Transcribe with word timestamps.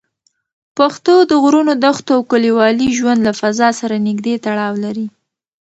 پښتو 0.77 1.15
د 1.29 1.31
غرونو، 1.43 1.73
دښتو 1.83 2.11
او 2.17 2.21
کلیوالي 2.31 2.89
ژوند 2.97 3.19
له 3.27 3.33
فضا 3.39 3.69
سره 3.81 3.95
نږدې 4.07 4.35
تړاو 4.45 4.73
لري. 4.85 5.07